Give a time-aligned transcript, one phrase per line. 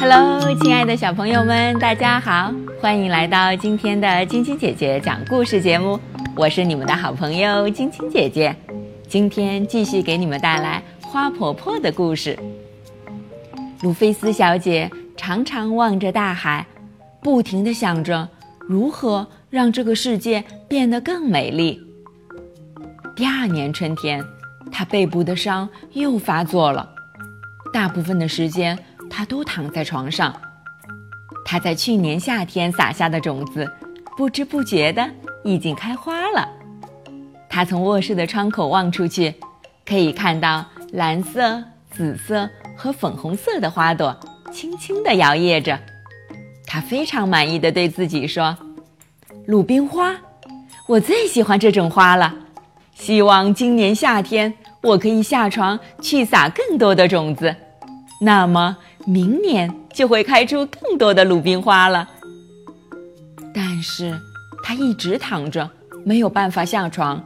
[0.00, 5.98] Hello，亲爱的小朋友们，大家好，欢迎来到今天的晶晶姐姐讲故事节目。
[6.36, 8.54] 我是你们的好朋友晶晶姐姐，
[9.08, 12.38] 今天继续给你们带来花婆婆的故事。
[13.82, 16.66] 鲁菲斯小姐常常望着大海，
[17.22, 18.28] 不停地想着
[18.60, 21.85] 如何让这个世界变得更美丽。
[23.16, 24.22] 第二年春天，
[24.70, 26.86] 他背部的伤又发作了，
[27.72, 30.38] 大部分的时间他都躺在床上。
[31.42, 33.66] 他在去年夏天撒下的种子，
[34.18, 35.08] 不知不觉的。
[35.44, 36.46] 已经开花了。
[37.48, 39.32] 他从卧室的窗口望出去，
[39.86, 41.62] 可以看到蓝色、
[41.92, 44.14] 紫色和粉红色的花朵
[44.52, 45.78] 轻轻地摇曳着。
[46.66, 48.58] 他非常满意的对自己说
[49.46, 50.16] ：“鲁冰花，
[50.88, 52.34] 我最喜欢这种花了。
[52.96, 54.52] 希望今年夏天
[54.82, 57.54] 我可以下床去撒更多的种子，
[58.20, 62.08] 那么明年就会开出更多的鲁冰花了。”
[63.54, 64.18] 但是。
[64.68, 65.70] 他一直躺着，
[66.04, 67.24] 没有办法下床。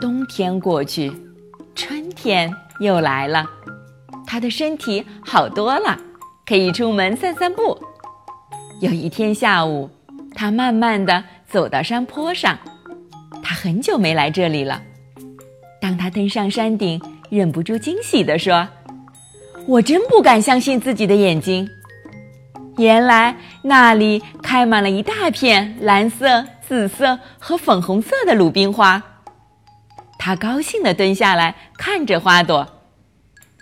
[0.00, 1.12] 冬天过去，
[1.74, 3.44] 春天又来了，
[4.24, 5.98] 他的身体好多了，
[6.46, 7.76] 可以出门散散步。
[8.80, 9.90] 有一天下午，
[10.36, 12.56] 他慢慢的走到山坡上，
[13.44, 14.82] 他很久没来这里了。
[15.80, 18.66] 当他登上山顶，忍不住惊喜地说
[19.68, 21.68] ：“我真不敢相信自己的眼睛。”
[22.78, 29.00] 原来那里开满了一大片蓝色、紫色和粉红色的鲁冰花。
[30.18, 32.66] 他高兴地蹲下来看着花朵，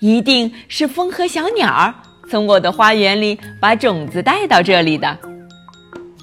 [0.00, 1.94] 一定是风和小鸟儿
[2.28, 5.18] 从我的花园里把种子带到这里的。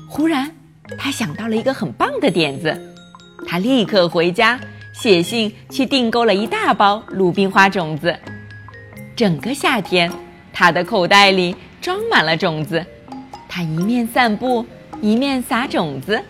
[0.07, 0.49] 忽然，
[0.97, 2.95] 他想到了一个很棒的点子，
[3.59, 4.59] 立刻回家
[4.93, 8.15] 写信去订购了一大包鲁冰花种子。
[9.15, 10.11] 整个夏天，
[10.53, 11.55] 他的口袋里。
[11.79, 12.85] 装满了种子，
[13.47, 14.65] 他一面散步，
[14.99, 16.21] 一面撒种子。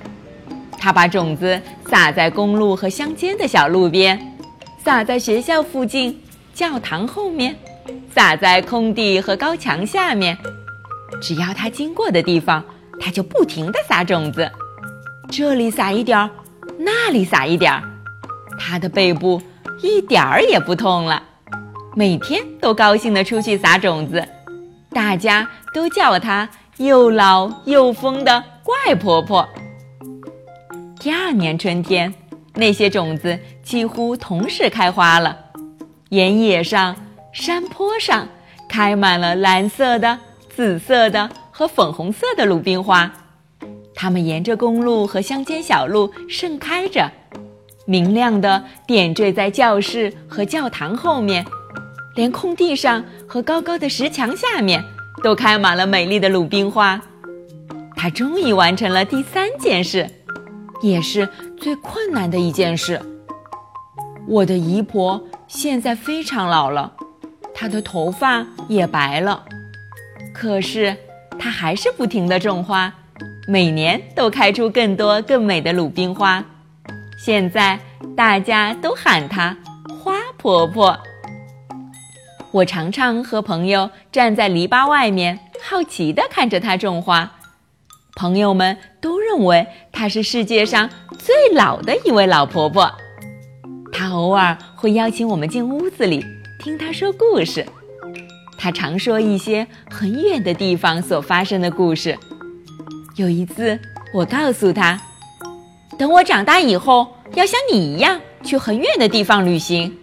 [0.77, 1.59] 他把种子
[1.89, 4.19] 撒在公路和乡间的小路边，
[4.83, 6.21] 撒在学校附近、
[6.53, 7.55] 教堂后面，
[8.13, 10.37] 撒在空地和高墙下面。
[11.19, 12.63] 只要他经过的地方，
[12.99, 14.47] 他就不停地撒种子。
[15.31, 16.29] 这里撒一点儿，
[16.77, 17.83] 那里撒一点儿，
[18.59, 19.41] 他的背部
[19.81, 21.21] 一点儿也不痛了。
[21.95, 24.25] 每天都高兴地出去撒种子。
[24.91, 29.47] 大家都叫她又老又疯的怪婆婆。
[30.99, 32.13] 第二年春天，
[32.53, 35.37] 那些种子几乎同时开花了，
[36.09, 36.95] 原野上、
[37.31, 38.27] 山坡上
[38.69, 40.17] 开满了蓝色的、
[40.55, 43.11] 紫色的和粉红色的鲁冰花，
[43.99, 47.11] 它们沿着公路和乡间小路盛开着，
[47.87, 51.43] 明亮的点缀在教室和教堂后面。
[52.13, 54.83] 连空地上和高高的石墙下面，
[55.23, 57.01] 都开满了美丽的鲁冰花。
[57.95, 60.07] 他终于完成了第三件事，
[60.81, 61.27] 也是
[61.59, 63.01] 最困难的一件事。
[64.27, 66.93] 我的姨婆现在非常老了，
[67.53, 69.43] 她的头发也白了，
[70.33, 70.95] 可是
[71.39, 72.93] 她还是不停地种花，
[73.49, 76.43] 每年都开出更多更美的鲁冰花。
[77.17, 77.79] 现在
[78.15, 79.55] 大家都喊她
[80.03, 80.97] 花婆婆。
[82.51, 87.31] 我常常和朋友站在篱笆外面，好奇地看着她种花。
[88.17, 92.91] 朋友们都认为她是世界上最老的一位老婆婆。
[93.93, 96.25] 她偶尔会邀请我们进屋子里
[96.59, 97.65] 听她说故事。
[98.57, 102.17] 她常说一些很远的地方所发生的故事。
[103.17, 103.79] 有一次，
[104.13, 104.99] 我告诉他，
[105.97, 109.95] 等我长大以后，要像你一样去很远的地方旅行。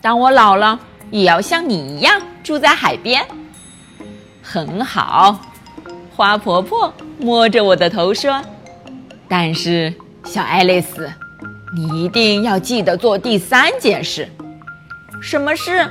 [0.00, 0.80] 当我老了。
[1.10, 3.24] 也要像你一样住在海边，
[4.42, 5.38] 很好。
[6.16, 8.42] 花婆婆摸着我的头说
[9.28, 9.94] ：“但是，
[10.24, 11.08] 小爱丽丝，
[11.76, 14.28] 你一定要记得做第三件事。
[15.22, 15.88] 什么事？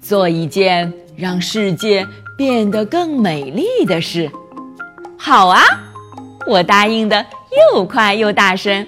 [0.00, 2.04] 做一件让世界
[2.36, 4.28] 变得更美丽的事。”
[5.26, 5.62] 好啊，
[6.46, 7.24] 我答应的
[7.72, 8.86] 又快又大声。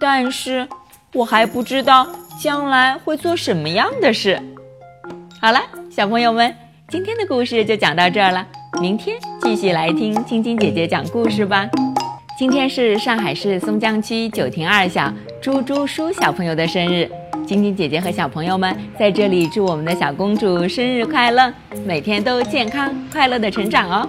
[0.00, 0.66] 但是，
[1.14, 2.08] 我还不知道。
[2.40, 4.40] 将来会做什么样的事？
[5.40, 6.52] 好了，小朋友们，
[6.88, 8.44] 今天的故事就讲到这儿了。
[8.80, 11.68] 明天继续来听晶晶姐姐讲故事吧。
[12.36, 17.08] 今天是上海市松江区九亭二小朱朱舒小朋友的生日，
[17.46, 21.52] 晶晶姐姐和小朋友们在这里祝我们的小公主生日快乐，
[21.84, 24.08] 每天都健康快乐的成长哦。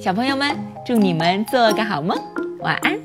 [0.00, 2.16] 小朋友们，祝你们做个好梦，
[2.60, 2.98] 晚安。